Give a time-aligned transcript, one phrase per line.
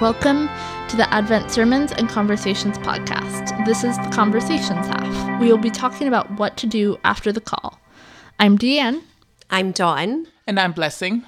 [0.00, 0.48] Welcome
[0.88, 3.64] to the Advent Sermons and Conversations podcast.
[3.64, 5.40] This is the Conversations half.
[5.40, 7.78] We will be talking about what to do after the call.
[8.40, 9.02] I'm Deanne.
[9.50, 10.26] I'm Dawn.
[10.46, 11.22] And I'm Blessing.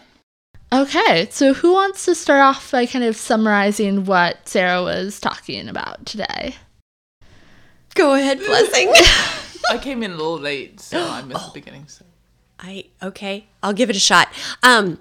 [0.72, 5.68] Okay, so who wants to start off by kind of summarizing what Sarah was talking
[5.68, 6.56] about today?
[7.94, 8.90] Go ahead, Blessing.
[9.70, 11.46] I came in a little late, so I missed oh.
[11.48, 11.86] the beginning.
[11.88, 12.04] So.
[12.58, 14.28] I okay, I'll give it a shot.
[14.62, 14.98] Um,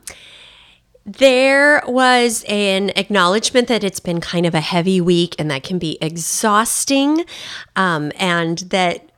[1.05, 5.77] there was an acknowledgement that it's been kind of a heavy week and that can
[5.77, 7.25] be exhausting,
[7.75, 9.09] um, and that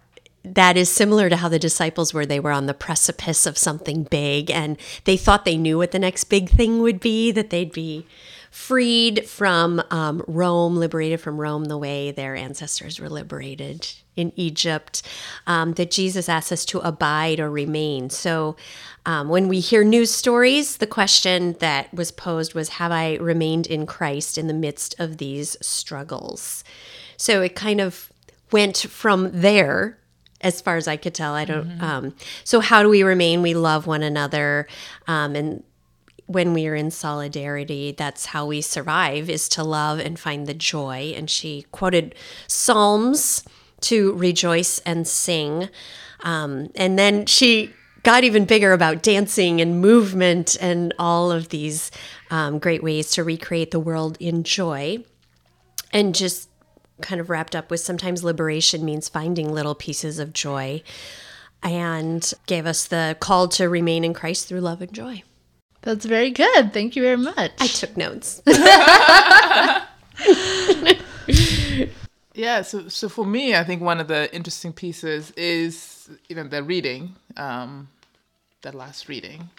[0.43, 2.25] that is similar to how the disciples were.
[2.25, 5.99] They were on the precipice of something big and they thought they knew what the
[5.99, 8.05] next big thing would be, that they'd be
[8.57, 15.03] freed from um, Rome, liberated from Rome the way their ancestors were liberated in Egypt,
[15.45, 18.09] um, that Jesus asks us to abide or remain.
[18.09, 18.55] So
[19.05, 23.67] um, when we hear news stories, the question that was posed was Have I remained
[23.67, 26.63] in Christ in the midst of these struggles?
[27.15, 28.11] So it kind of
[28.51, 29.99] went from there
[30.41, 31.35] as far as I could tell.
[31.35, 31.69] I don't.
[31.69, 31.83] Mm-hmm.
[31.83, 33.43] Um, so how do we remain?
[33.43, 34.67] We love one another,
[35.07, 35.63] um, and
[36.27, 39.29] when we are in solidarity, that's how we survive.
[39.29, 41.13] Is to love and find the joy.
[41.15, 42.15] And she quoted
[42.47, 43.43] Psalms
[43.81, 45.69] to rejoice and sing.
[46.21, 51.91] Um, and then she got even bigger about dancing and movement and all of these
[52.29, 55.03] um, great ways to recreate the world in joy.
[55.91, 56.49] And just
[57.01, 60.81] kind of wrapped up with sometimes liberation means finding little pieces of joy
[61.63, 65.23] and gave us the call to remain in Christ through love and joy.
[65.81, 66.73] That's very good.
[66.73, 67.51] Thank you very much.
[67.59, 68.41] I took notes.
[72.37, 76.43] Yeah, so so for me, I think one of the interesting pieces is you know
[76.43, 77.89] the reading, um,
[78.61, 79.49] the last reading,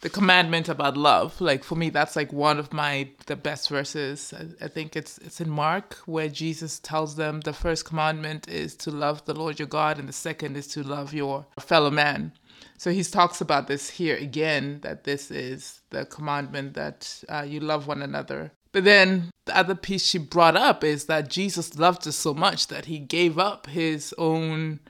[0.00, 1.40] the commandment about love.
[1.40, 4.32] Like for me, that's like one of my the best verses.
[4.36, 8.74] I, I think it's it's in Mark where Jesus tells them the first commandment is
[8.76, 12.32] to love the Lord your God, and the second is to love your fellow man.
[12.78, 17.60] So he talks about this here again that this is the commandment that uh, you
[17.60, 22.06] love one another but then the other piece she brought up is that Jesus loved
[22.06, 24.80] us so much that he gave up his own,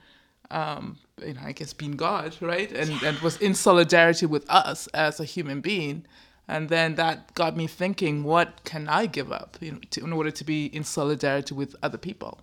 [0.51, 2.71] um, you know, I guess being God, right?
[2.71, 3.09] And, yeah.
[3.09, 6.05] and was in solidarity with us as a human being.
[6.47, 10.13] And then that got me thinking, what can I give up you know, to, in
[10.13, 12.39] order to be in solidarity with other people?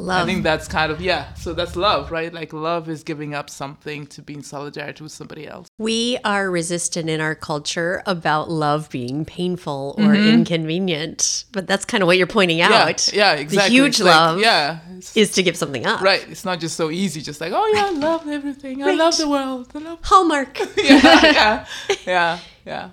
[0.00, 0.22] Love.
[0.22, 1.34] I think that's kind of yeah.
[1.34, 2.32] So that's love, right?
[2.32, 5.68] Like love is giving up something to be in solidarity with somebody else.
[5.76, 10.28] We are resistant in our culture about love being painful or mm-hmm.
[10.28, 12.70] inconvenient, but that's kind of what you're pointing out.
[13.12, 13.76] Yeah, yeah exactly.
[13.76, 14.78] The huge love, yeah,
[15.14, 16.00] is to give something up.
[16.00, 16.26] Right.
[16.30, 17.20] It's not just so easy.
[17.20, 18.80] Just like oh yeah, I love everything.
[18.80, 18.92] Right.
[18.92, 19.70] I love the world.
[19.74, 20.58] I love Hallmark.
[20.78, 21.66] yeah, yeah,
[22.06, 22.90] yeah, yeah.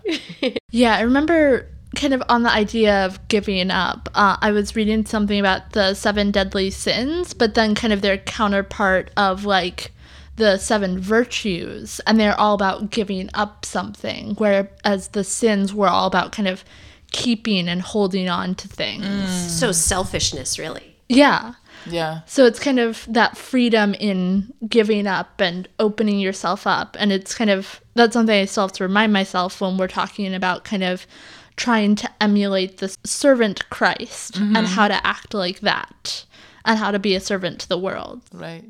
[0.72, 5.06] yeah, I remember kind of on the idea of giving up, uh, I was reading
[5.06, 9.91] something about the seven deadly sins, but then kind of their counterpart of like
[10.38, 16.08] the seven virtues, and they're all about giving up something, whereas the sins were all
[16.08, 16.63] about kind of
[17.12, 19.06] keeping and holding on to things.
[19.06, 19.50] Mm.
[19.50, 20.96] So selfishness, really.
[21.09, 21.53] Yeah.
[21.85, 22.22] Yeah.
[22.25, 26.96] So it's kind of that freedom in giving up and opening yourself up.
[27.00, 30.34] And it's kind of that's something I still have to remind myself when we're talking
[30.35, 31.08] about kind of
[31.57, 34.56] trying to emulate the servant Christ mm-hmm.
[34.56, 36.25] and how to act like that
[36.63, 38.22] and how to be a servant to the world.
[38.31, 38.63] Right.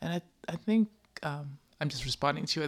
[0.00, 0.88] And I, I think
[1.22, 2.64] um, I'm just responding to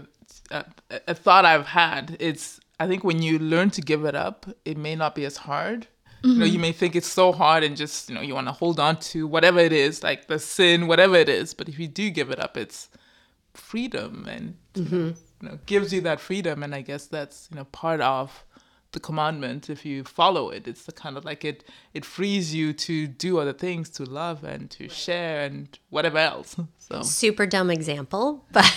[0.50, 2.16] a, a, a thought I've had.
[2.20, 5.36] It's, I think when you learn to give it up, it may not be as
[5.36, 5.86] hard.
[6.22, 6.28] Mm-hmm.
[6.28, 6.62] You know, you mm-hmm.
[6.62, 9.26] may think it's so hard and just, you know, you want to hold on to
[9.26, 11.52] whatever it is, like the sin, whatever it is.
[11.52, 12.88] But if you do give it up, it's
[13.52, 15.08] freedom and, mm-hmm.
[15.42, 16.62] you know, gives you that freedom.
[16.62, 18.44] And I guess that's, you know, part of
[18.94, 21.62] the commandment if you follow it it's the kind of like it
[21.92, 26.56] it frees you to do other things to love and to share and whatever else
[26.78, 27.02] so.
[27.02, 28.72] Super dumb example but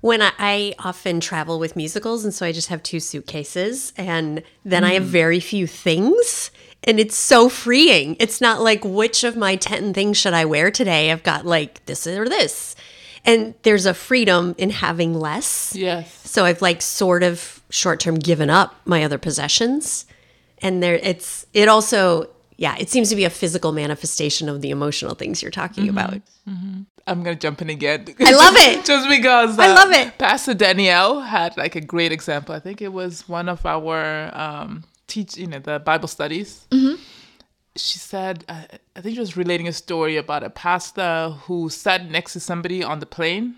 [0.00, 4.42] when I, I, often travel with musicals and so i just have two suitcases and
[4.64, 4.86] then mm.
[4.86, 5.06] i have mm.
[5.06, 6.50] very few things
[6.86, 8.16] and it's so freeing.
[8.20, 11.10] It's not like which of my 10 things should i wear today?
[11.10, 12.76] I've got like this or this.
[13.24, 15.74] And there's a freedom in having less.
[15.74, 16.12] Yes.
[16.24, 20.06] So i've like sort of short term given up my other possessions.
[20.62, 24.70] And there it's it also yeah, it seems to be a physical manifestation of the
[24.70, 25.98] emotional things you're talking mm-hmm.
[25.98, 26.14] about.
[26.48, 26.82] Mm-hmm.
[27.06, 28.06] I'm gonna jump in again.
[28.18, 28.84] I love it.
[28.92, 30.16] Just because uh, I love it.
[30.18, 32.54] Pastor Danielle had like a great example.
[32.54, 36.66] I think it was one of our um, teach, you know, the Bible studies.
[36.70, 37.00] Mm-hmm.
[37.76, 38.62] She said, uh,
[38.96, 42.82] I think she was relating a story about a pastor who sat next to somebody
[42.82, 43.56] on the plane,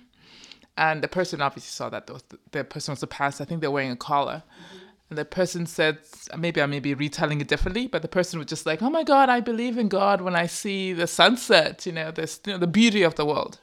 [0.79, 2.23] and the person obviously saw that the,
[2.53, 3.43] the person was a pastor.
[3.43, 4.45] I think they're wearing a collar.
[4.47, 4.87] Mm-hmm.
[5.11, 5.99] and the person said,
[6.39, 9.03] maybe I may be retelling it differently, but the person was just like, "Oh my
[9.03, 11.85] God, I believe in God when I see the sunset.
[11.85, 13.59] You know, this, you know, the beauty of the world."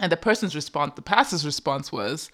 [0.00, 2.30] And the person's response, the pastor's response was,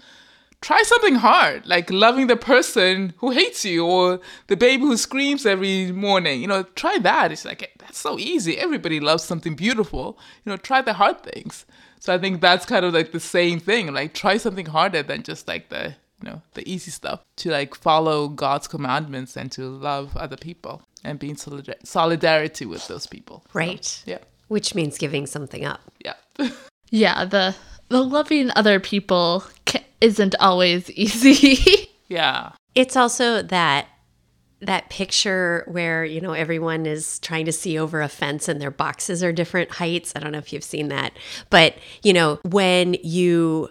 [0.66, 5.46] try something hard, like loving the person who hates you or the baby who screams
[5.46, 6.40] every morning.
[6.40, 7.30] You know, try that.
[7.30, 8.58] It's like, that's so easy.
[8.58, 10.18] Everybody loves something beautiful.
[10.44, 11.66] You know, try the hard things.
[12.00, 13.94] So I think that's kind of like the same thing.
[13.94, 17.20] Like, try something harder than just like the, you know, the easy stuff.
[17.36, 22.66] To like follow God's commandments and to love other people and be in solidar- solidarity
[22.66, 23.44] with those people.
[23.52, 23.84] Right.
[23.84, 24.18] So, yeah.
[24.48, 25.80] Which means giving something up.
[26.04, 26.14] Yeah.
[26.90, 27.56] Yeah, the
[27.88, 31.90] the loving other people ca- isn't always easy.
[32.08, 32.52] yeah.
[32.74, 33.88] It's also that
[34.60, 38.70] that picture where you know everyone is trying to see over a fence and their
[38.70, 40.12] boxes are different heights.
[40.16, 41.12] I don't know if you've seen that,
[41.50, 43.70] but you know when you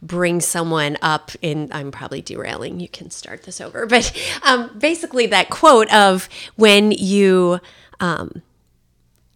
[0.00, 5.26] bring someone up in i'm probably derailing you can start this over but um, basically
[5.26, 7.58] that quote of when you
[7.98, 8.42] um,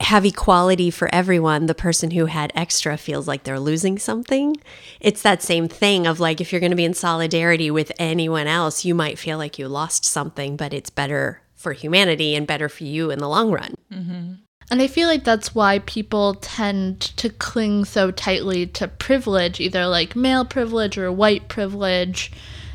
[0.03, 4.57] have equality for everyone, the person who had extra feels like they're losing something.
[5.01, 8.47] It's that same thing of like if you're going to be in solidarity with anyone
[8.47, 12.69] else, you might feel like you lost something, but it's better for humanity and better
[12.69, 13.75] for you in the long run.
[13.93, 14.33] Mm-hmm.
[14.71, 19.87] And I feel like that's why people tend to cling so tightly to privilege, either
[19.87, 22.33] like male privilege or white privilege.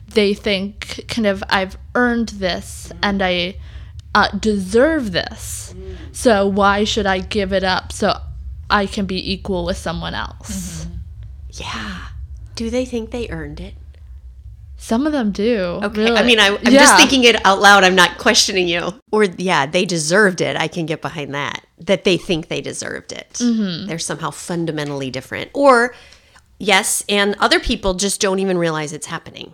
[0.07, 3.55] They think, kind of, I've earned this and I
[4.17, 5.75] uh, deserve this.
[6.11, 8.19] So why should I give it up so
[8.69, 10.85] I can be equal with someone else?
[10.85, 10.93] Mm-hmm.
[11.51, 12.07] Yeah.
[12.55, 13.75] Do they think they earned it?
[14.77, 15.79] Some of them do.
[15.83, 16.03] Okay.
[16.05, 16.17] really.
[16.17, 16.79] I mean, I, am Yeah.
[16.79, 17.83] just thinking it out loud.
[17.83, 18.93] I'm not questioning you.
[19.11, 20.55] Or, yeah, they deserved it.
[20.55, 21.65] I can get behind that.
[21.79, 23.37] That they think they deserved it.
[23.39, 25.51] They're somehow fundamentally different.
[25.53, 25.93] Or,
[26.59, 29.53] yes, and other people just don't even realize it's happening.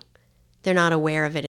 [0.64, 1.46] They're not aware of it.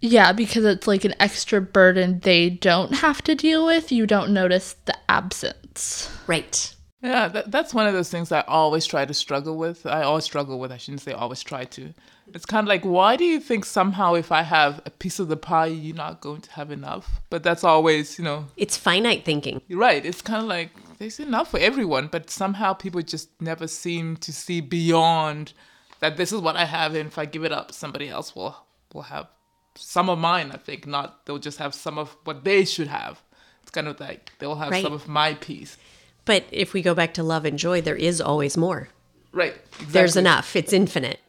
[0.00, 3.92] Yeah, because it's like an extra burden they don't have to deal with.
[3.92, 6.10] You don't notice the absence.
[6.26, 6.74] Right.
[7.02, 9.86] Yeah, that, that's one of those things I always try to struggle with.
[9.86, 10.70] I always struggle with.
[10.72, 11.94] I shouldn't say always try to.
[12.32, 15.28] It's kind of like, why do you think somehow if I have a piece of
[15.28, 17.20] the pie, you're not going to have enough?
[17.28, 19.60] But that's always, you know, It's finite thinking.
[19.66, 20.04] you're right.
[20.04, 24.32] It's kind of like there's enough for everyone, but somehow people just never seem to
[24.32, 25.52] see beyond
[26.00, 26.16] that.
[26.18, 28.56] This is what I have, and if I give it up, somebody else will
[28.94, 29.26] will have
[29.80, 30.50] some of mine.
[30.52, 31.26] I think not.
[31.26, 33.20] They'll just have some of what they should have.
[33.62, 34.82] It's kind of like they'll have Right.
[34.82, 35.76] some of my piece.
[36.24, 38.88] But if we go back to love and joy, there is always more.
[39.32, 39.54] Right.
[39.88, 40.54] There's enough.
[40.56, 41.20] It's infinite.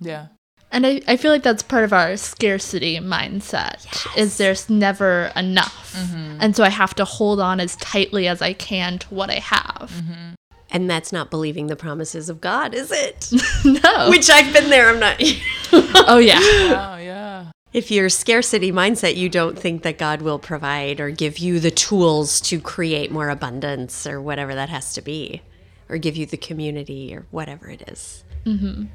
[0.00, 0.28] Yeah.
[0.72, 3.86] And I, I feel like that's part of our scarcity mindset
[4.16, 5.94] is there's never enough.
[5.96, 6.38] Mm-hmm.
[6.40, 9.40] And so I have to hold on as tightly as I can to what I
[9.40, 9.92] have.
[9.92, 10.34] Mm-hmm.
[10.70, 13.30] And that's not believing the promises of God, is it?
[13.64, 14.08] No.
[14.10, 14.88] Which I've been there.
[14.88, 15.16] I'm not.
[15.72, 16.38] oh yeah.
[16.40, 17.50] Oh yeah.
[17.72, 21.70] If you're scarcity mindset, you don't think that God will provide or give you the
[21.70, 25.42] tools to create more abundance or whatever that has to be,
[25.88, 28.24] or give you the community or whatever it is.
[28.44, 28.86] Mm-hmm.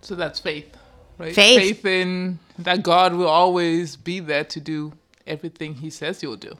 [0.00, 0.74] So that's faith,
[1.18, 1.34] right?
[1.34, 1.58] Faith.
[1.58, 4.92] Faith in that God will always be there to do
[5.26, 6.56] everything He says He'll do.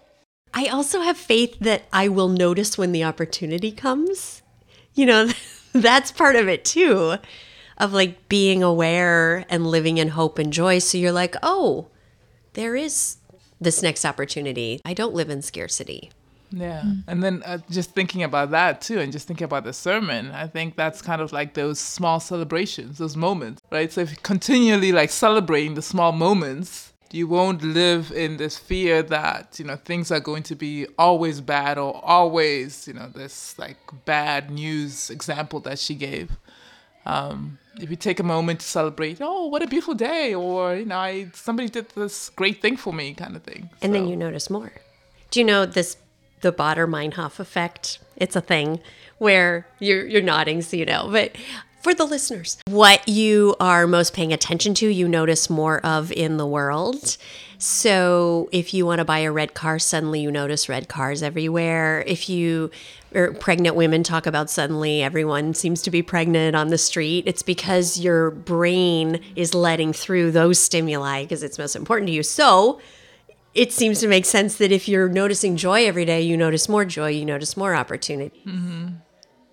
[0.52, 4.42] I also have faith that I will notice when the opportunity comes.
[4.94, 5.30] You know,
[5.72, 7.16] that's part of it too,
[7.78, 10.78] of like being aware and living in hope and joy.
[10.78, 11.88] So you're like, oh,
[12.54, 13.18] there is
[13.60, 14.80] this next opportunity.
[14.84, 16.10] I don't live in scarcity.
[16.50, 16.84] Yeah.
[17.06, 20.46] And then uh, just thinking about that too, and just thinking about the sermon, I
[20.46, 23.92] think that's kind of like those small celebrations, those moments, right?
[23.92, 29.02] So if you're continually like celebrating the small moments, you won't live in this fear
[29.02, 33.58] that, you know, things are going to be always bad or always, you know, this
[33.58, 36.30] like bad news example that she gave.
[37.06, 40.86] Um, if you take a moment to celebrate, oh, what a beautiful day, or, you
[40.86, 43.70] know, I, somebody did this great thing for me kind of thing.
[43.82, 44.72] And then you notice more.
[45.30, 45.96] Do you know this
[46.40, 47.98] the Baader Meinhof effect?
[48.16, 48.80] It's a thing
[49.18, 51.08] where you're you're nodding so you know.
[51.10, 51.36] But
[51.86, 56.36] for the listeners, what you are most paying attention to, you notice more of in
[56.36, 57.16] the world.
[57.58, 62.02] So if you want to buy a red car, suddenly you notice red cars everywhere.
[62.04, 62.72] If you
[63.14, 67.44] or pregnant women talk about suddenly everyone seems to be pregnant on the street, it's
[67.44, 72.24] because your brain is letting through those stimuli because it's most important to you.
[72.24, 72.80] So
[73.54, 76.84] it seems to make sense that if you're noticing joy every day, you notice more
[76.84, 78.88] joy, you notice more opportunity, mm-hmm.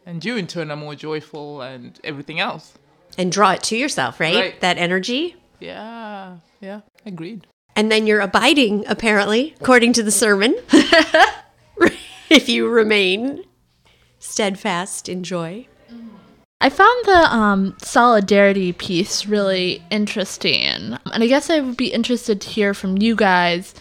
[0.05, 2.73] And you in turn are more joyful and everything else.
[3.17, 4.35] and draw it to yourself, right?
[4.35, 4.61] Right.
[4.61, 5.35] That energy.
[5.59, 7.47] Yeah, yeah, agreed.
[7.75, 10.55] And then you're abiding, apparently, according to the sermon,
[12.29, 13.43] if you remain
[14.19, 15.67] steadfast in joy.
[16.61, 20.61] I found the um, solidarity piece really interesting.
[20.61, 23.73] And I guess I would be interested to hear from you guys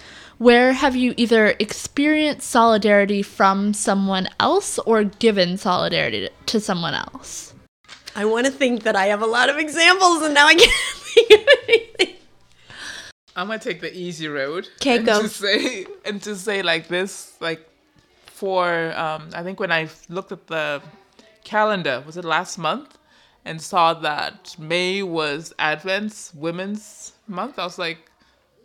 [0.42, 7.54] where have you either experienced solidarity from someone else or given solidarity to someone else?
[8.16, 10.72] I want to think that I have a lot of examples and now I can't
[10.94, 12.16] think of anything.
[13.36, 14.68] I'm gonna take the easy road.
[14.80, 15.22] 'Kay, and go.
[15.22, 17.66] To say and to say like this, like
[18.26, 20.82] for um, I think when I looked at the
[21.44, 22.98] calendar, was it last month,
[23.44, 28.11] and saw that May was Advent's Women's Month, I was like,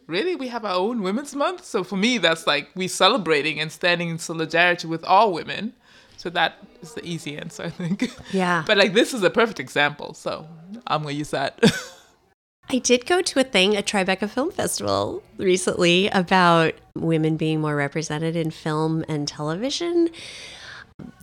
[0.07, 1.65] really, we have our own Women's Month.
[1.65, 5.73] So for me, that's like we celebrating and standing in solidarity with all women.
[6.15, 8.11] So that is the easy answer, I think.
[8.33, 8.63] Yeah.
[8.67, 10.47] But like this is a perfect example, so
[10.87, 11.59] I'm gonna use that.
[12.69, 17.77] I did go to a thing at Tribeca Film Festival recently about women being more
[17.77, 20.09] represented in film and television.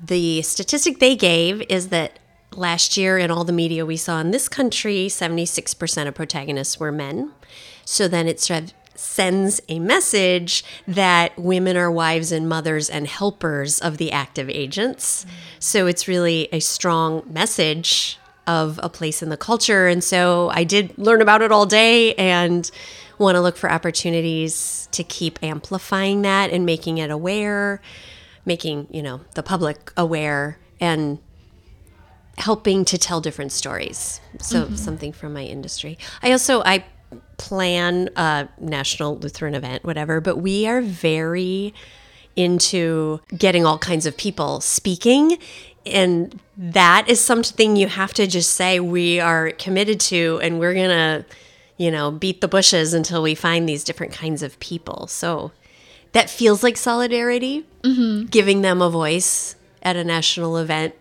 [0.02, 2.18] The statistic they gave is that
[2.52, 6.92] last year in all the media we saw in this country, 76% of protagonists were
[6.92, 7.32] men.
[7.84, 13.06] So then it sort of sends a message that women are wives and mothers and
[13.06, 15.26] helpers of the active agents.
[15.58, 19.88] So it's really a strong message of a place in the culture.
[19.88, 22.70] And so I did learn about it all day and
[23.18, 27.80] want to look for opportunities to keep amplifying that and making it aware,
[28.44, 31.18] making, you know, the public aware and
[32.36, 34.20] helping to tell different stories.
[34.40, 34.74] So mm-hmm.
[34.76, 35.98] something from my industry.
[36.22, 36.84] I also I
[37.36, 41.74] plan a national Lutheran event, whatever, but we are very
[42.36, 45.38] into getting all kinds of people speaking.
[45.86, 50.74] And that is something you have to just say we are committed to, and we're
[50.74, 51.24] going to,
[51.76, 55.06] you know, beat the bushes until we find these different kinds of people.
[55.06, 55.52] So
[56.12, 58.26] that feels like solidarity, mm-hmm.
[58.26, 60.94] giving them a voice at a national event.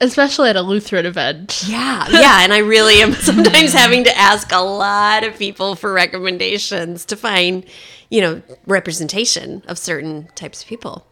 [0.00, 1.64] Especially at a Lutheran event.
[1.66, 2.42] Yeah, yeah.
[2.42, 7.16] And I really am sometimes having to ask a lot of people for recommendations to
[7.16, 7.66] find,
[8.08, 11.06] you know, representation of certain types of people.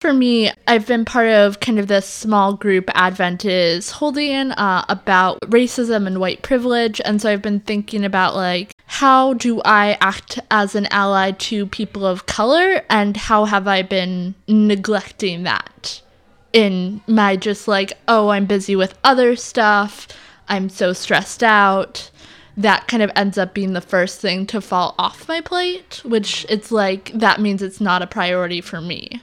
[0.00, 4.84] For me, I've been part of kind of this small group Advent is holding uh,
[4.88, 7.00] about racism and white privilege.
[7.04, 11.66] And so I've been thinking about like, how do I act as an ally to
[11.66, 16.02] people of color and how have I been neglecting that
[16.54, 20.08] in my just like, oh, I'm busy with other stuff.
[20.48, 22.10] I'm so stressed out.
[22.56, 26.46] That kind of ends up being the first thing to fall off my plate, which
[26.48, 29.20] it's like that means it's not a priority for me.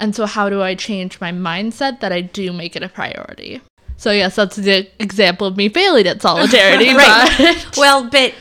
[0.00, 3.60] And so, how do I change my mindset that I do make it a priority?
[3.96, 6.92] So, yes, that's the example of me failing at solidarity.
[6.94, 7.30] Right.
[7.38, 8.34] But Well, but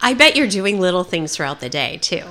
[0.00, 2.22] I bet you're doing little things throughout the day too.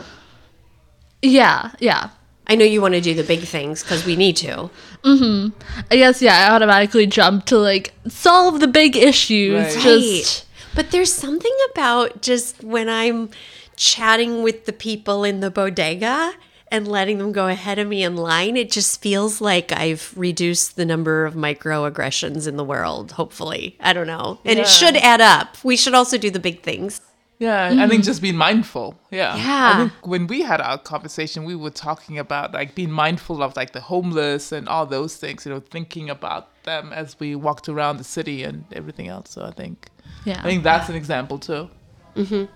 [1.21, 2.11] yeah, yeah.
[2.49, 4.71] I know you want to do the big things because we need to.
[5.03, 5.49] Mm-hmm.
[5.91, 9.75] I guess, yeah, I automatically jump to like solve the big issues.
[9.75, 9.83] Right.
[9.83, 13.29] Just, But there's something about just when I'm
[13.75, 16.33] chatting with the people in the bodega
[16.71, 20.75] and letting them go ahead of me in line, it just feels like I've reduced
[20.75, 23.77] the number of microaggressions in the world, hopefully.
[23.79, 24.39] I don't know.
[24.43, 25.57] And it should add up.
[25.63, 27.01] We should also do the big things.
[27.39, 28.05] Yeah, I think mm.
[28.05, 28.99] just being mindful.
[29.11, 29.35] Yeah.
[29.37, 29.71] Yeah.
[29.73, 33.55] I think when we had our conversation, we were talking about like being mindful of
[33.55, 37.69] like the homeless and all those things, you know, thinking about them as we walked
[37.69, 39.31] around the city and everything else.
[39.31, 39.87] So I think
[40.25, 40.39] yeah.
[40.39, 41.69] I think that's an example too.
[42.15, 42.51] Mm-hmm.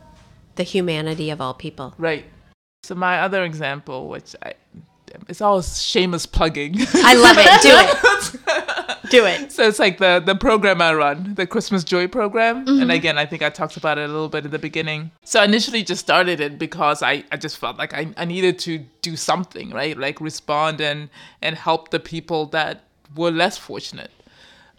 [0.55, 1.95] The humanity of all people.
[1.97, 2.25] Right.
[2.83, 4.55] So my other example, which I
[5.27, 6.75] it's all shameless plugging.
[6.93, 7.61] I love it.
[7.61, 8.89] Do it.
[9.11, 9.51] Do it.
[9.51, 12.57] So it's like the the program I run, the Christmas Joy program.
[12.57, 12.89] And mm-hmm.
[12.89, 15.11] again, I think I talked about it a little bit in the beginning.
[15.23, 18.57] So I initially just started it because I, I just felt like I, I needed
[18.59, 19.97] to do something, right?
[19.97, 21.09] Like respond and
[21.41, 24.11] and help the people that were less fortunate.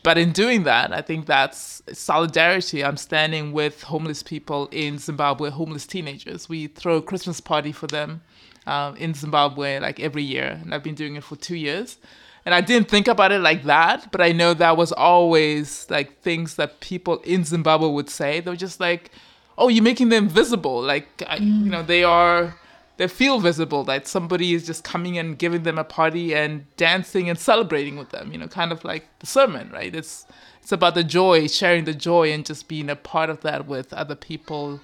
[0.03, 2.85] But in doing that, I think that's solidarity.
[2.85, 6.47] I'm standing with homeless people in Zimbabwe, homeless teenagers.
[6.47, 8.21] We throw a Christmas party for them
[8.67, 11.99] um, in Zimbabwe like every year, and I've been doing it for two years.
[12.47, 16.21] And I didn't think about it like that, but I know that was always like
[16.21, 18.41] things that people in Zimbabwe would say.
[18.41, 19.11] They were just like,
[19.57, 22.55] "Oh, you're making them visible." Like, I, you know, they are
[22.97, 27.29] they feel visible that somebody is just coming and giving them a party and dancing
[27.29, 30.27] and celebrating with them you know kind of like the sermon right it's
[30.63, 33.93] it's about the joy sharing the joy and just being a part of that with
[33.93, 34.81] other people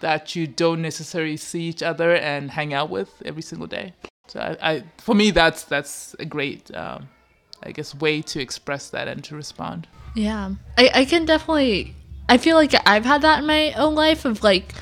[0.00, 3.92] that you don't necessarily see each other and hang out with every single day
[4.26, 7.08] so i, I for me that's that's a great um,
[7.62, 10.54] i guess way to express that and to respond Yeah.
[10.76, 11.94] I, I can definitely
[12.28, 14.74] I feel like I've had that in my own life of like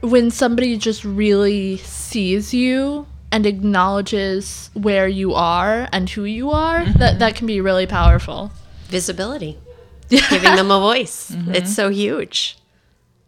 [0.00, 6.84] when somebody just really sees you and acknowledges where you are and who you are,
[6.84, 8.50] that that can be really powerful.
[8.86, 9.58] Visibility.
[10.08, 11.32] giving them a voice.
[11.48, 12.56] It's so huge.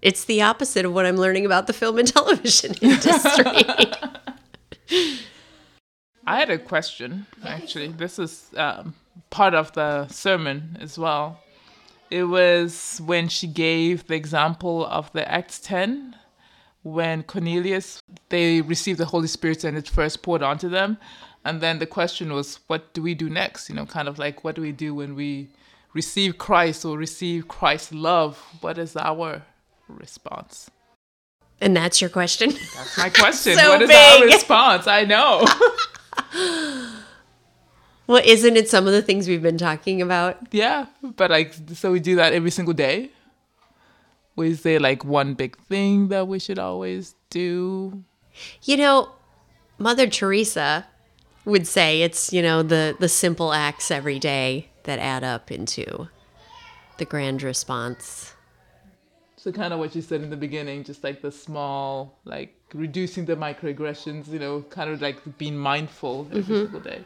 [0.02, 3.64] It's the opposite of what I'm learning about the film and television industry.
[6.26, 7.88] I had a question, actually.
[7.88, 8.94] This is um,
[9.30, 11.40] part of the sermon as well.
[12.10, 16.16] It was when she gave the example of the Acts 10,
[16.82, 20.98] when Cornelius, they received the Holy Spirit and it first poured onto them.
[21.44, 23.68] And then the question was, what do we do next?
[23.68, 25.48] You know, kind of like, what do we do when we
[25.94, 28.36] receive Christ or receive Christ's love?
[28.60, 29.42] What is our
[29.88, 30.70] response?
[31.62, 32.50] and that's your question.
[32.50, 33.56] That's my question.
[33.58, 34.86] So what is our response?
[34.86, 35.46] I know.
[38.06, 40.38] well, isn't it some of the things we've been talking about?
[40.50, 43.10] Yeah, but like, so we do that every single day.
[44.34, 48.02] We say like one big thing that we should always do?
[48.62, 49.10] You know,
[49.78, 50.86] Mother Teresa
[51.44, 56.08] would say it's, you know, the the simple acts every day that add up into
[56.96, 58.34] the grand response.
[59.42, 63.24] So kind of what you said in the beginning, just like the small, like reducing
[63.24, 66.62] the microaggressions, you know, kind of like being mindful every mm-hmm.
[66.62, 67.00] single day.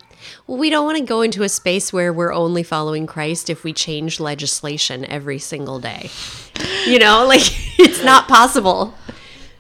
[0.47, 3.65] Well, we don't want to go into a space where we're only following Christ if
[3.65, 6.11] we change legislation every single day.
[6.87, 7.41] You know, like
[7.79, 8.95] it's not possible.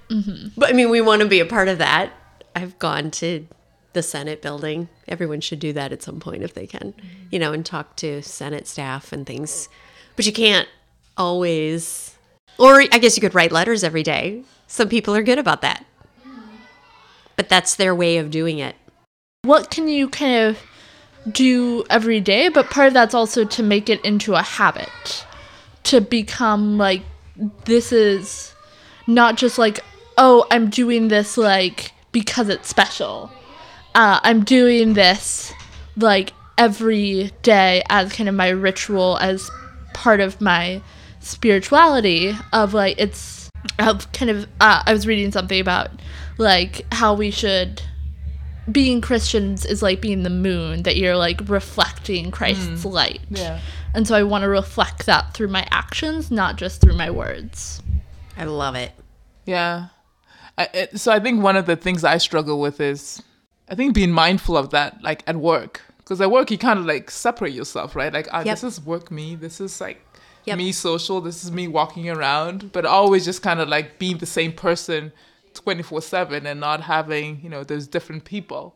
[0.09, 0.49] Mm-hmm.
[0.56, 2.12] But I mean, we want to be a part of that.
[2.54, 3.47] I've gone to
[3.95, 4.88] the Senate building.
[5.09, 7.06] Everyone should do that at some point if they can, mm-hmm.
[7.30, 9.68] you know, and talk to Senate staff and things.
[10.14, 10.68] But you can't
[11.16, 12.06] always,
[12.59, 14.43] or I guess you could write letters every day.
[14.67, 15.85] Some people are good about that.
[17.37, 18.77] But that's their way of doing it.
[19.43, 20.59] what can you kind of
[21.33, 25.25] do every day but part of that's also to make it into a habit
[25.83, 27.03] to become like
[27.65, 28.55] this is
[29.07, 29.81] not just like
[30.19, 33.31] oh i'm doing this like because it's special
[33.95, 35.53] uh, i'm doing this
[35.97, 39.51] like every day as kind of my ritual as
[39.95, 40.81] part of my
[41.26, 45.90] spirituality of like it's of kind of uh, i was reading something about
[46.38, 47.83] like how we should
[48.71, 53.21] being Christians is like being the moon that you're like reflecting Christ's light.
[53.30, 53.60] Yeah.
[53.95, 57.82] And so I want to reflect that through my actions, not just through my words.
[58.36, 58.93] I love it.
[59.45, 59.89] Yeah.
[60.58, 63.23] I, it, so I think one of the things I struggle with is,
[63.69, 66.86] I think being mindful of that, like at work, because at work you kind of
[66.86, 68.12] like separate yourself, right?
[68.12, 68.47] Like, ah, Yep.
[68.47, 70.04] this is work me, this is like
[70.47, 70.59] Yep.
[70.59, 74.26] me social, this is me walking around, but always just kind of like being the
[74.26, 75.13] same person
[75.54, 78.75] 24 7 and not having, you know, those different people.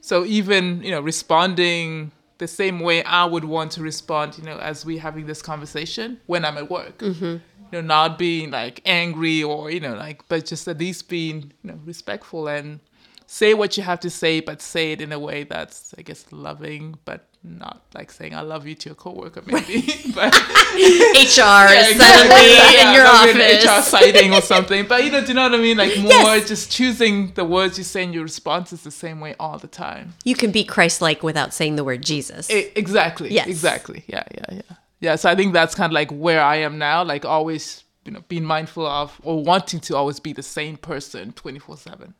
[0.00, 4.58] So even, you know, responding the same way I would want to respond, you know,
[4.58, 6.98] as we having this conversation when I'm at work.
[6.98, 7.24] Mm-hmm.
[7.24, 7.40] You
[7.72, 11.70] know, not being like angry or, you know, like, but just at least being, you
[11.70, 12.80] know, respectful and
[13.26, 16.26] say what you have to say, but say it in a way that's, I guess,
[16.30, 19.82] loving, but not like saying I love you to a coworker, maybe.
[20.14, 20.32] but
[20.74, 23.64] HR Yeah, suddenly Yeah, in your office.
[23.64, 24.86] HR sighting or something.
[24.86, 25.76] But you know, do you know what I mean?
[25.76, 26.48] Like more Yes.
[26.48, 30.14] just choosing the words you say in your responses the same way all the time.
[30.24, 32.50] You can be Christ-like without saying the word Jesus.
[32.50, 33.30] E- exactly.
[33.32, 33.46] Yes.
[33.46, 34.04] Exactly.
[34.06, 34.76] Yeah, yeah, yeah.
[35.00, 35.16] Yeah.
[35.16, 37.04] So I think that's kind of like where I am now.
[37.04, 41.32] Like always, you know, being mindful of or wanting to always be the same person
[41.32, 42.14] twenty four seven.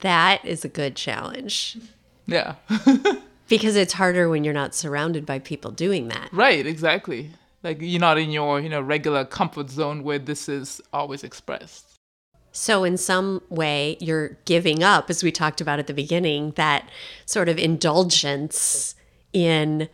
[0.00, 1.78] that is a good challenge
[2.26, 2.56] Yeah.
[3.48, 6.28] because it's harder when you're not surrounded by people doing that.
[6.32, 6.66] right.
[6.66, 7.30] Exactly.
[7.62, 11.96] Like you're not in your you know regular comfort zone where this is always expressed.
[12.52, 16.88] So, in some way, you're giving up, as we talked about at the beginning, that
[17.26, 18.94] sort of indulgence
[19.34, 19.90] in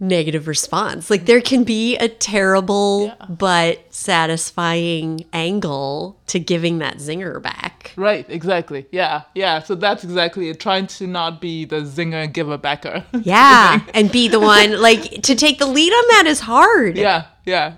[0.00, 1.10] negative response.
[1.10, 3.26] Like, there can be a terrible Yeah.
[3.28, 7.92] but satisfying angle to giving that zinger back.
[7.96, 8.86] Right, exactly.
[8.90, 9.60] Yeah, yeah.
[9.62, 10.58] So that's exactly it.
[10.58, 13.04] Trying to not be the zinger giver backer.
[13.22, 13.80] Yeah.
[13.94, 16.96] and be the one, like, to take the lead on that is hard.
[16.96, 17.74] yeah, yeah.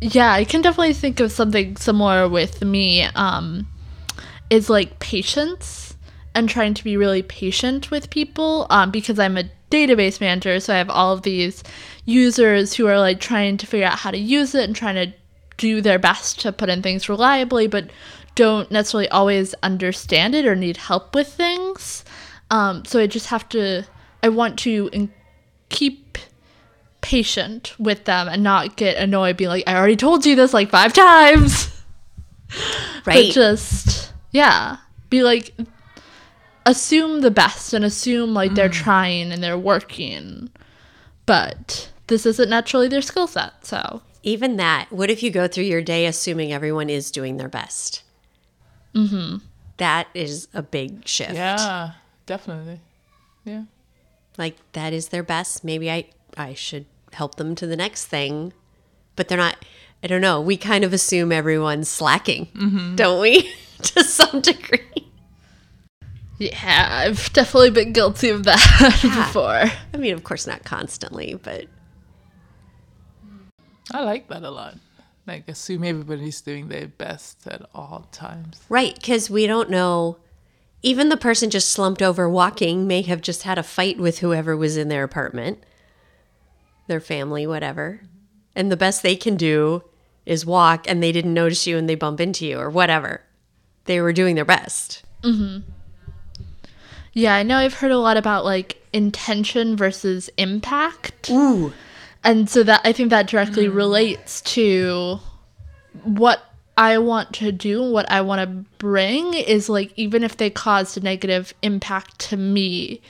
[0.00, 3.02] Yeah, I can definitely think of something similar with me.
[3.14, 3.66] Um,
[4.50, 5.96] is like patience
[6.34, 8.66] and trying to be really patient with people.
[8.70, 11.62] Um, because I'm a database manager, so I have all of these
[12.04, 15.12] users who are like trying to figure out how to use it and trying to
[15.56, 17.90] do their best to put in things reliably, but
[18.34, 22.04] don't necessarily always understand it or need help with things.
[22.50, 23.84] Um, so I just have to.
[24.22, 25.12] I want to in-
[25.68, 26.18] keep
[27.00, 30.70] patient with them and not get annoyed being like i already told you this like
[30.70, 31.68] five times
[33.04, 33.26] Right.
[33.26, 34.78] but just yeah
[35.10, 35.52] be like
[36.66, 40.48] assume the best and assume like they're trying and they're working
[41.26, 45.64] but this isn't naturally their skill set so Even that, what if you go through
[45.64, 48.02] your day assuming everyone is doing their best?
[48.94, 49.44] Mm-hmm.
[49.76, 51.34] That is a big shift.
[51.34, 51.92] Yeah,
[52.24, 52.80] definitely.
[53.44, 53.64] Yeah.
[54.38, 55.62] Like that is their best.
[55.62, 56.06] Maybe I
[56.38, 58.54] I should help them to the next thing.
[59.14, 59.62] But they're not,
[60.02, 62.48] I don't know, we kind of assume everyone's slacking,
[62.96, 63.52] don't we?
[63.82, 65.03] to some degree.
[66.38, 69.64] Yeah, I've definitely been guilty of that before.
[69.92, 71.66] I mean, of course, not constantly, but
[73.92, 74.76] I like that a lot.
[75.26, 78.60] Like assume everybody's doing their best at all times.
[78.68, 80.18] right, because we don't know.
[80.82, 84.54] Even the person just slumped over walking may have just had a fight with whoever
[84.54, 85.64] was in their apartment,
[86.88, 88.02] their family, whatever.
[88.54, 89.82] And the best they can do
[90.26, 93.22] is walk and they didn't notice you and they bump into you or whatever.
[93.86, 95.02] They were doing their best.
[95.22, 95.70] Mm-hmm.
[97.14, 101.30] Yeah, I know I've heard a lot about like intention versus impact.
[101.30, 101.72] Ooh.
[102.22, 105.20] And so that I think that directly relates to
[106.02, 106.42] what
[106.76, 110.96] I want to do, what I want to bring is like even if they caused
[110.96, 113.00] a negative impact to me,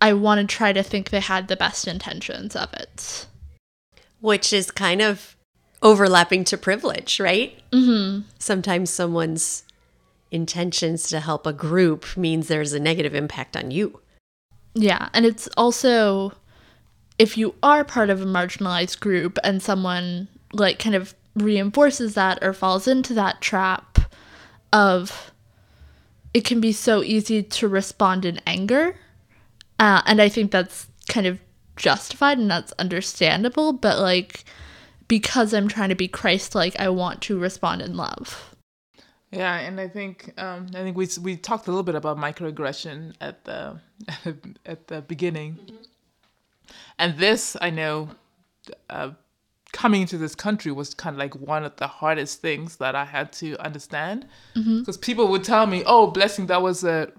[0.00, 3.26] I want to try to think they had the best intentions of it.
[4.20, 5.36] which is kind of
[5.82, 7.58] overlapping to privilege, right?
[7.70, 8.22] Mm-hmm.
[8.38, 9.62] Sometimes someone's
[10.30, 14.00] intentions to help a group means there's a negative impact on you.
[14.74, 16.32] Yeah, and it's also
[17.18, 22.38] if you are part of a marginalized group and someone like kind of reinforces that
[22.42, 23.98] or falls into that trap
[24.72, 25.32] of
[26.34, 28.96] it can be so easy to respond in anger.
[29.78, 31.38] Uh, and I think that's kind of
[31.76, 34.44] justified and that's understandable, but like
[35.08, 38.55] because I'm trying to be Christ like, I want to respond in love.
[39.36, 43.14] Yeah, and I think um, I think we we talked a little bit about microaggression
[43.20, 43.78] at the
[44.66, 45.58] at the beginning,
[46.98, 48.08] and this I know
[48.88, 49.10] uh,
[49.72, 53.04] coming into this country was kind of like one of the hardest things that I
[53.04, 54.26] had to understand.
[54.80, 57.12] Because people would tell me, "Oh, blessing, that was a,"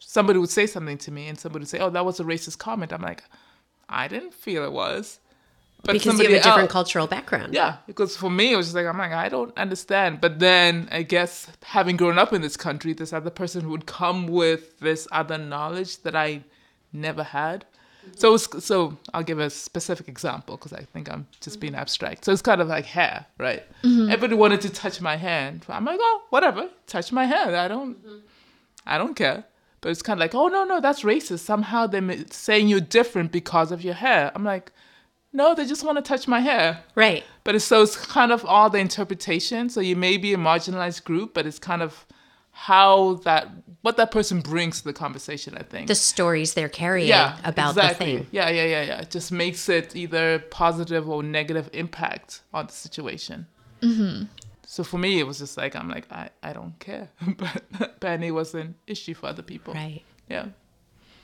[0.00, 2.58] somebody would say something to me, and somebody would say, "Oh, that was a racist
[2.58, 3.24] comment." I'm like,
[3.88, 5.18] I didn't feel it was,
[5.84, 7.52] but Because you have a different else- cultural background.
[7.54, 10.20] yeah, because for me, it was just like, I'm like, I don't understand.
[10.20, 14.26] But then I guess having grown up in this country, this other person would come
[14.26, 16.42] with this other knowledge that I
[16.92, 17.66] never had.
[18.04, 18.12] Mm-hmm.
[18.16, 21.80] So, it's, so I'll give a specific example because I think I'm just being mm-hmm.
[21.82, 22.24] abstract.
[22.24, 23.62] So it's kind of like hair, right?
[23.82, 24.10] Mm-hmm.
[24.10, 25.66] Everybody wanted to touch my hand.
[25.68, 27.54] I'm like, oh, whatever, touch my hand.
[27.54, 27.98] I don't,
[28.86, 29.44] I don't care.
[29.82, 31.40] But it's kind of like, oh no, no, that's racist.
[31.40, 34.32] Somehow they're saying you're different because of your hair.
[34.34, 34.72] I'm like,
[35.34, 36.80] no, they just want to touch my hair.
[36.94, 37.24] Right.
[37.42, 39.68] But it's so it's kind of all the interpretation.
[39.68, 42.06] So you may be a marginalized group, but it's kind of
[42.52, 43.48] how that
[43.82, 45.56] what that person brings to the conversation.
[45.58, 45.88] I think.
[45.88, 48.12] The stories they're carrying yeah, about exactly.
[48.12, 48.26] the thing.
[48.30, 49.00] Yeah, yeah, yeah, yeah.
[49.00, 53.48] It just makes it either positive or negative impact on the situation.
[53.82, 54.26] Mm-hmm.
[54.64, 57.10] So for me, it was just like I'm like I, I don't care,
[58.00, 59.74] but it was an issue for other people.
[59.74, 60.02] Right.
[60.28, 60.46] Yeah.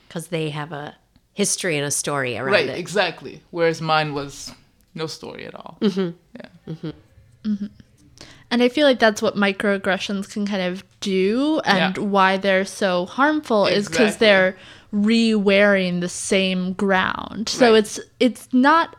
[0.09, 0.97] Because they have a
[1.35, 2.69] history and a story around Right.
[2.69, 2.79] it.
[2.79, 3.41] Exactly.
[3.51, 4.53] Whereas mine was
[4.95, 5.79] no story at all.
[5.81, 6.11] Mm-hmm.
[6.37, 6.91] Yeah.
[8.53, 12.03] And I feel like that's what microaggressions can kind of do and Yeah.
[12.03, 14.57] why they're so harmful is because they're
[14.91, 17.49] re-wearing the same ground.
[17.49, 17.79] So Right.
[17.79, 18.97] it's it's not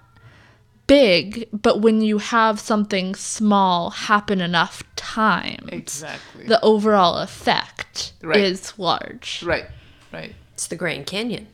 [0.88, 6.46] big, but when you have something small happen enough times, Exactly.
[6.48, 8.40] the overall effect Right.
[8.40, 9.44] is large.
[9.46, 9.66] right.
[10.14, 10.34] Right.
[10.54, 11.48] It's the Grand Canyon,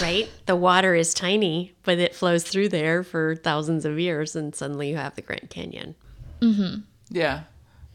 [0.00, 0.28] right?
[0.46, 4.90] the water is tiny, but it flows through there for thousands of years, and suddenly
[4.90, 5.94] you have the Grand Canyon.
[6.40, 6.80] Mm-hmm.
[7.10, 7.42] Yeah,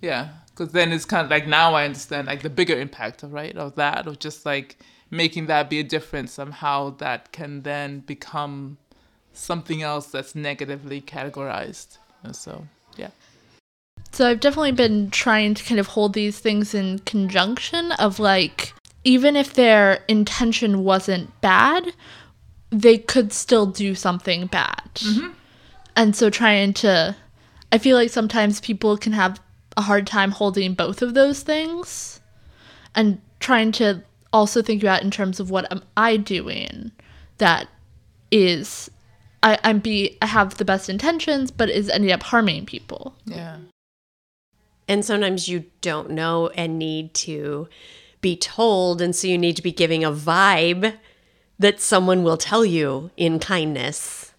[0.02, 0.30] yeah.
[0.50, 3.56] Because then it's kind of like now I understand like the bigger impact of right
[3.56, 4.78] of that of just like
[5.10, 8.78] making that be a difference somehow that can then become
[9.34, 11.98] something else that's negatively categorized.
[12.24, 13.10] And so yeah,
[14.12, 18.74] So I've definitely been trying to kind of hold these things in conjunction of like
[19.04, 21.94] even if their intention wasn't bad,
[22.70, 24.92] they could still do something bad.
[24.96, 25.30] Mm-hmm.
[25.96, 27.16] And so trying to
[27.72, 29.40] I feel like sometimes people can have
[29.78, 32.20] a hard time holding both of those things
[32.96, 36.92] and trying to also think about in terms of what am I doing
[37.38, 37.68] that
[38.32, 38.90] is
[39.42, 43.16] I, I'm be I have the best intentions but is ending up harming people.
[43.26, 43.58] yeah,
[44.88, 47.70] And sometimes you don't know and need to
[48.22, 49.02] be told.
[49.02, 50.98] And so you need to be giving a vibe
[51.58, 54.34] that someone will tell you in kindness,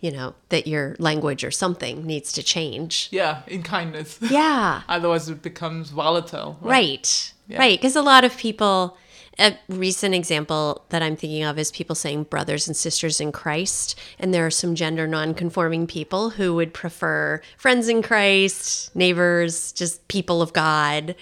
[0.00, 3.08] you know, that your language or something needs to change.
[3.10, 3.42] yeah.
[3.46, 4.18] In kindness.
[4.30, 4.82] Yeah.
[4.88, 6.58] Otherwise, it becomes volatile.
[6.62, 7.32] Right.
[7.48, 7.58] Yeah.
[7.58, 7.78] Right.
[7.78, 8.96] Because a lot of people,
[9.38, 13.98] a recent example that I'm thinking of is people saying brothers and sisters in Christ.
[14.18, 20.06] And there are some gender non-conforming people who would prefer friends in Christ, neighbors, just
[20.08, 21.14] people of God.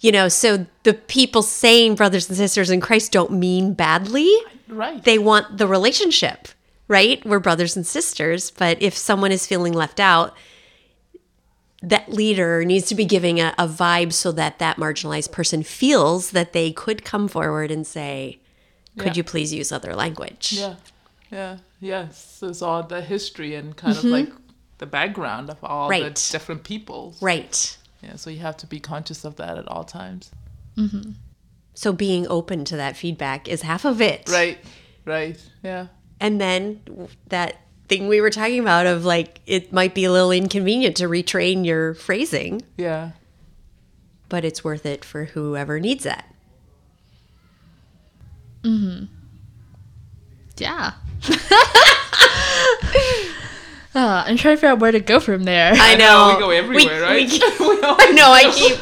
[0.00, 4.30] You know, so the people saying brothers and sisters in Christ don't mean badly.
[4.68, 5.02] Right.
[5.04, 6.48] They want the relationship,
[6.88, 7.24] right?
[7.26, 10.34] We're brothers and sisters, but if someone is feeling left out,
[11.82, 16.30] that leader needs to be giving a, a vibe so that that marginalized person feels
[16.32, 18.38] that they could come forward and say,
[18.98, 19.20] "Could Yeah.
[19.20, 20.74] you please use other language?" Yeah,
[21.30, 22.36] yeah, yes.
[22.38, 24.28] So it's all the history and kind of like
[24.78, 26.04] the background of all Mm-hmm.
[26.08, 27.20] The different peoples.
[27.22, 27.76] Right.
[28.02, 30.30] Yeah, so you have to be conscious of that at all times.
[31.74, 34.28] So being open to that feedback is half of it.
[34.30, 34.58] Right,
[35.04, 35.38] right.
[35.62, 36.80] Yeah, And then
[37.28, 41.04] that thing we were talking about of like it might be a little inconvenient to
[41.04, 43.10] retrain your phrasing, yeah.
[44.28, 46.24] but it's worth it for whoever needs that.
[48.62, 49.04] Mm hmm.
[50.56, 50.92] Yeah.
[53.94, 55.72] Uh, I'm trying to figure out where to go from there.
[55.74, 56.34] I know, know.
[56.36, 57.28] we go everywhere, right?
[57.28, 58.30] keep- We I know.
[58.30, 58.78] I keep.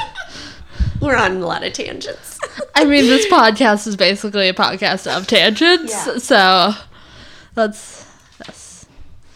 [1.00, 2.38] We're on a lot of tangents.
[2.74, 6.18] I mean, this podcast is basically a podcast of tangents, Yeah.
[6.18, 6.72] so
[7.54, 8.04] that's
[8.38, 8.86] that's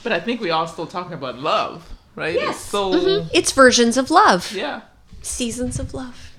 [0.02, 2.34] But I think we are still talking about love, right?
[2.34, 2.56] Yes.
[2.56, 4.80] It's so It's versions of love, yeah.
[5.22, 6.32] seasons of love.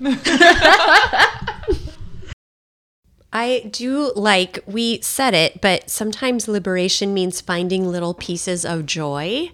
[3.34, 9.50] I do like, we said it, but sometimes liberation means finding little pieces of joy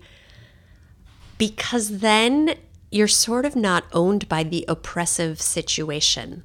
[1.38, 2.57] because then
[2.90, 6.45] you're sort of not owned by the oppressive situation.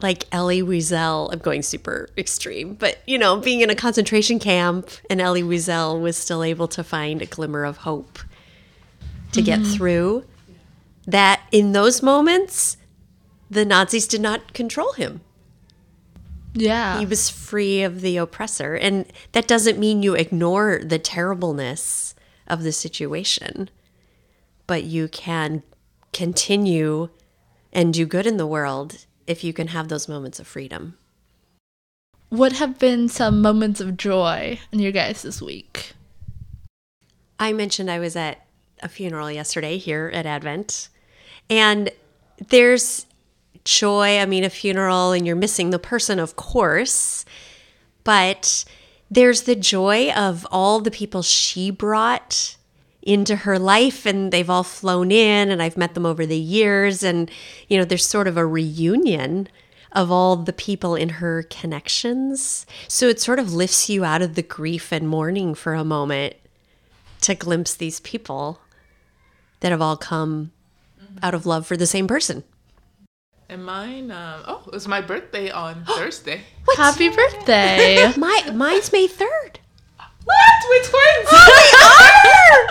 [0.00, 4.90] Like Elie Wiesel, I'm going super extreme, but you know, being in a concentration camp
[5.08, 8.18] and Elie Wiesel was still able to find a glimmer of hope
[9.30, 9.72] to get mm-hmm.
[9.72, 10.24] through.
[11.06, 12.76] That in those moments,
[13.54, 15.20] the Nazis did not control him.
[16.52, 16.98] yeah.
[16.98, 18.74] He was free of the oppressor.
[18.74, 22.14] And that doesn't mean you ignore the terribleness
[22.46, 23.70] of the situation,
[24.66, 25.62] but you can
[26.12, 27.08] continue
[27.72, 30.96] and do good in the world if you can have those moments of freedom.
[32.28, 35.92] What have been some moments of joy in your guys this week?
[37.38, 38.46] I mentioned I was at
[38.82, 40.88] a funeral yesterday here at Advent,
[41.48, 41.90] and
[42.48, 43.06] there's
[43.64, 44.18] joy.
[44.18, 47.24] I mean, a funeral, and you're missing the person, of course,
[48.04, 48.64] but
[49.10, 52.56] there's the joy of all the people she brought
[53.02, 57.02] into her life, and they've all flown in, and I've met them over the years,
[57.02, 57.30] and
[57.68, 59.48] you know, there's sort of a reunion
[59.92, 62.66] of all the people in her connections.
[62.88, 66.34] So it sort of lifts you out of the grief and mourning for a moment
[67.20, 68.60] to glimpse these people
[69.60, 70.50] that have all come
[71.22, 72.42] out of love for the same person.
[73.54, 76.40] And mine, um, oh, it was my birthday on Thursday.
[76.76, 78.10] Happy birthday!
[78.16, 79.60] My mine's May third.
[80.24, 80.64] What?
[80.68, 81.30] We're twins.
[81.30, 81.38] We
[81.86, 82.66] are.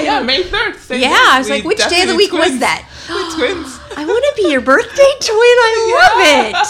[0.02, 0.76] Yeah, May third.
[0.88, 1.14] Yeah, day.
[1.14, 2.88] I was We like, which day of the definitely week was that?
[3.10, 3.78] We're twins.
[3.98, 5.38] I want to be your birthday twin.
[5.38, 6.66] I love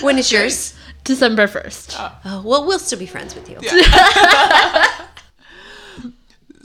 [0.00, 0.02] it.
[0.02, 0.74] When is yours?
[1.04, 1.94] December 1st.
[2.24, 3.60] Oh, well, we'll still be friends with you.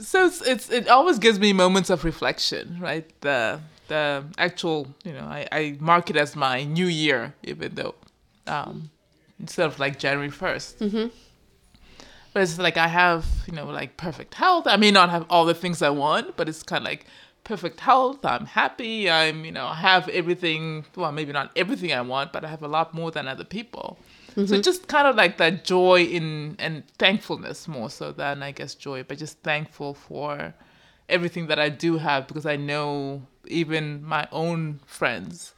[0.00, 5.12] so it's, it's it always gives me moments of reflection right the the actual you
[5.12, 7.94] know i, I mark it as my new year even though
[8.46, 8.90] um
[9.38, 11.06] instead of like january 1st mm-hmm.
[12.32, 14.64] but it's like i have you know like perfect health.
[14.66, 17.06] I may not have all the things i want but it's kind of like
[17.42, 18.22] perfect health.
[18.24, 19.10] I'm happy.
[19.10, 22.62] I'm you know I have everything well maybe not everything i want but i have
[22.62, 23.98] a lot more than other people.
[24.46, 28.74] So just kind of like that joy in and thankfulness more so than I guess
[28.74, 30.54] joy, but just thankful for
[31.08, 35.54] everything that I do have because I know even my own friends,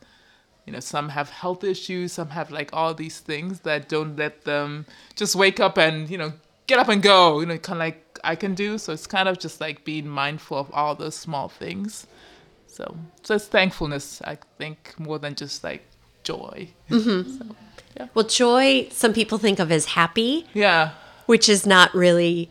[0.67, 4.45] you know, some have health issues, some have like all these things that don't let
[4.45, 6.33] them just wake up and, you know,
[6.67, 8.79] get up and go, you know, kind of like I can do.
[8.79, 12.07] So it's kind of just like being mindful of all those small things.
[12.69, 15.83] So, so it's thankfulness, I think, more than just like
[16.23, 16.69] joy.
[16.91, 17.51] Mm-hmm.
[17.97, 20.93] yeah Well, joy, some people think of as happy, Yeah.
[21.27, 22.49] which is not really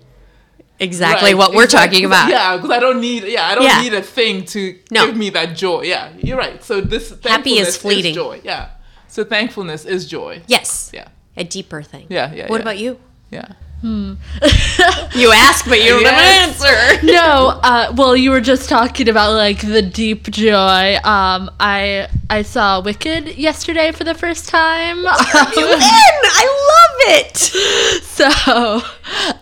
[0.82, 1.98] exactly Right, what we're exactly.
[2.02, 2.30] talking about.
[2.36, 3.24] Yeah, because I don't need.
[3.24, 3.82] Yeah, I don't Yeah.
[3.82, 5.06] need a thing to No.
[5.06, 5.82] give me that joy.
[5.84, 6.62] Yeah, you're right.
[6.64, 8.14] So this Happy is fleeting.
[8.16, 8.42] joy.
[8.44, 8.70] Yeah.
[9.08, 10.42] So thankfulness is joy.
[10.48, 10.90] Yes.
[10.94, 11.08] Yeah.
[11.38, 12.08] A deeper thing.
[12.10, 12.34] Yeah.
[12.34, 12.48] Yeah.
[12.48, 12.62] What yeah.
[12.62, 13.00] about you?
[13.30, 13.48] Yeah.
[13.84, 16.62] You ask, but you don't Yes.
[16.62, 17.06] have an answer.
[17.06, 20.96] no, uh, well, you were just talking about like the deep joy.
[21.04, 24.98] Um, I I saw Wicked yesterday for the first time.
[25.00, 25.04] You
[25.74, 25.80] in?
[25.82, 27.38] I love it.
[28.04, 28.82] so,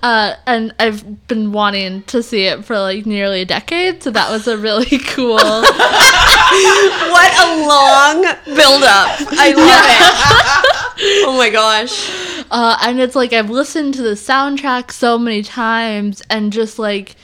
[0.02, 4.02] uh, and I've been wanting to see it for like nearly a decade.
[4.04, 5.38] So that was a really cool.
[6.50, 9.10] What a long build up.
[9.38, 10.69] I love it.
[11.02, 12.10] Oh my gosh.
[12.52, 17.16] Uh, and it's like I've listened to the soundtrack so many times and just like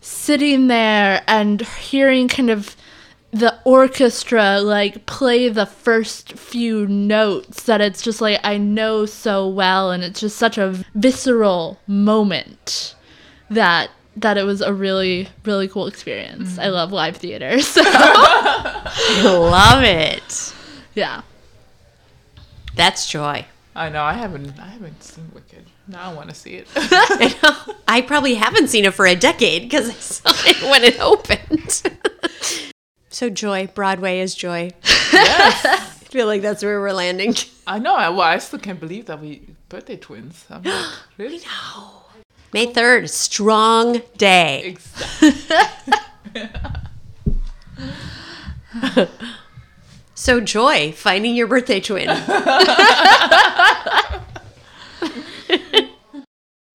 [0.00, 2.76] sitting there and hearing kind of
[3.32, 9.48] the orchestra like play the first few notes that it's just like I know so
[9.48, 12.94] well and it's just such a visceral moment
[13.50, 16.58] that that it was a really really cool experience.
[16.58, 17.58] I love live theater.
[17.60, 17.82] So
[19.24, 20.54] love it.
[20.94, 21.22] yeah.
[22.76, 23.44] That's joy.
[23.74, 24.02] I know.
[24.02, 24.58] I haven't.
[24.58, 25.66] I haven't seen Wicked.
[25.88, 26.68] Now I want to see it.
[26.76, 27.74] I.
[27.88, 31.82] I probably haven't seen it for a decade because I saw it when it opened.
[33.10, 34.70] so joy, Broadway is joy.
[35.12, 35.64] yes.
[35.64, 35.76] I
[36.08, 37.34] feel like that's where we're landing.
[37.66, 37.94] I know.
[37.94, 40.44] I, well, I still can't believe that we birthday twins.
[40.50, 40.84] I'm like,
[41.18, 41.38] really?
[41.38, 42.02] No.
[42.52, 44.62] May 3rd, strong day.
[44.64, 45.32] Exactly.
[50.16, 52.08] So joy, finding your birthday twin.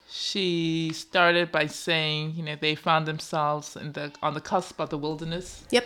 [0.08, 4.88] She started by saying, you know, they found themselves in the on the cusp of
[4.88, 5.66] the wilderness.
[5.70, 5.84] yep.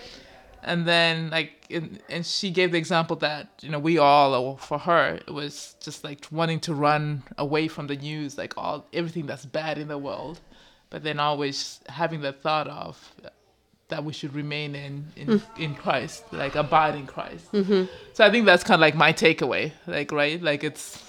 [0.63, 4.57] and then like in, and she gave the example that you know we all or
[4.57, 8.87] for her it was just like wanting to run away from the news like all
[8.93, 10.39] everything that's bad in the world
[10.91, 13.13] but then always having the thought of
[13.89, 15.43] that we should remain in in, mm.
[15.59, 17.85] in christ like abide in christ mm-hmm.
[18.13, 21.03] so i think that's kind of like my takeaway like right like it's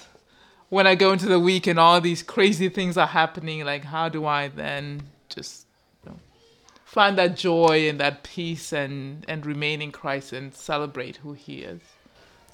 [0.70, 4.08] when i go into the week and all these crazy things are happening like how
[4.08, 5.66] do i then just
[6.04, 6.20] you know,
[6.86, 11.60] find that joy and that peace and and remain in Christ and celebrate who He
[11.60, 11.82] is.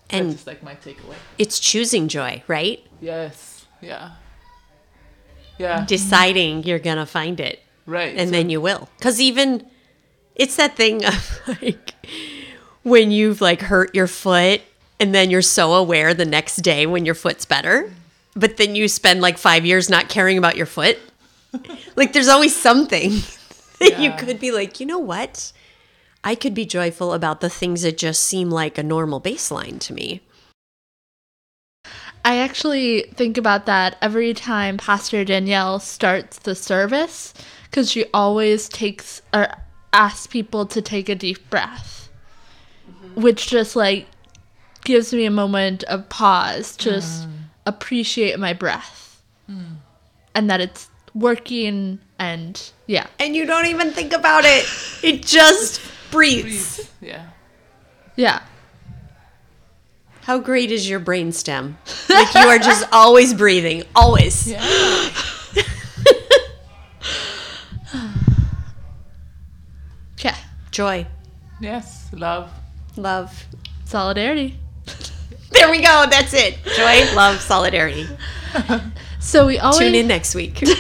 [0.10, 1.16] And That's just like my takeaway.
[1.38, 2.86] it's choosing joy, right?
[3.00, 3.66] Yes.
[3.82, 4.12] Yeah.
[5.58, 5.86] Yeah.
[5.86, 7.62] Deciding you're going to find it.
[7.86, 8.16] Right.
[8.16, 9.66] and So- then you will because even
[10.36, 11.94] it's that thing of like
[12.84, 14.62] when you've like hurt your foot
[15.00, 17.92] and then you're so aware the next day when your foot's better
[18.36, 20.98] but then you spend like five years not caring about your foot.
[21.96, 23.12] Like there's always something
[23.80, 25.54] that you could be like you know what?
[26.24, 29.94] I could be joyful about the things that just seem like a normal baseline to
[29.94, 30.22] me.
[32.26, 38.68] I actually think about that every time Pastor Danielle starts the service because she always
[38.68, 39.50] takes or
[39.94, 42.10] asks people to take a deep breath,
[43.16, 44.08] which just like
[44.84, 47.32] gives me a moment of pause, just mm.
[47.66, 49.76] appreciate my breath mm.
[50.36, 53.08] and that it's working and yeah.
[53.20, 54.66] and you don't even think about it
[55.04, 55.80] it just
[56.12, 57.30] breathes Yeah.
[58.16, 58.42] Yeah.
[60.22, 61.78] How great is your brain stem?
[62.10, 64.48] Like you are just always breathing, always.
[64.48, 64.64] Yeah.
[70.14, 70.36] Okay.
[70.74, 71.06] Joy,
[71.62, 72.10] Yes.
[72.12, 72.52] Love.
[72.98, 73.46] love.
[73.86, 74.58] Solidarity.
[75.52, 76.08] There we go.
[76.10, 76.58] That's it.
[76.76, 78.08] Joy, love, solidarity.
[79.20, 80.62] So we always Tune in next week.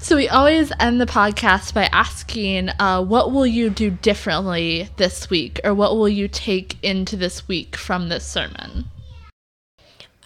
[0.00, 5.28] So we always end the podcast by asking, uh, "What will you do differently this
[5.28, 8.84] week, or what will you take into this week from this sermon?"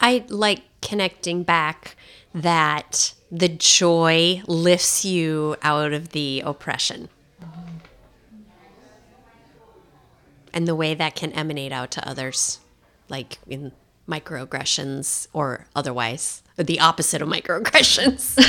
[0.00, 1.96] I like connecting back
[2.34, 7.08] that the joy lifts you out of the oppression.
[10.52, 12.60] And the way that can emanate out to others,
[13.08, 13.72] like in
[14.08, 18.40] microaggressions or otherwise, or the opposite of microaggressions.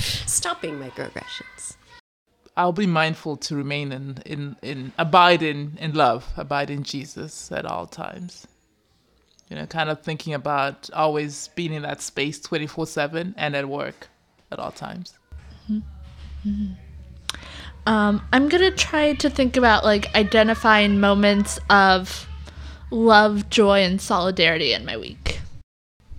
[0.28, 1.76] Stopping microaggressions.
[2.56, 7.50] I'll be mindful to remain in in in abide in in love, abide in Jesus
[7.50, 8.46] at all times.
[9.48, 13.56] You know, kind of thinking about always being in that space twenty four seven and
[13.56, 14.08] at work
[14.52, 15.14] at all times.
[15.68, 16.48] Mm-hmm.
[16.48, 17.38] Mm-hmm.
[17.86, 22.28] Um, I'm gonna try to think about like identifying moments of
[22.90, 25.40] love, joy, and solidarity in my week.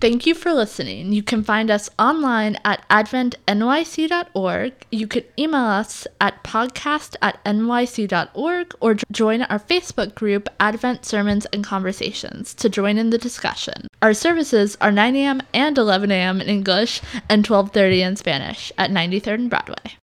[0.01, 1.13] Thank you for listening.
[1.13, 4.73] You can find us online at adventnyc.org.
[4.91, 11.45] You can email us at podcast at nyc.org or join our Facebook group, Advent Sermons
[11.47, 13.88] and Conversations, to join in the discussion.
[14.01, 15.41] Our services are 9 a.m.
[15.54, 16.41] and 11 a.m.
[16.41, 19.93] in English and 12.30 in Spanish at 93rd and Broadway.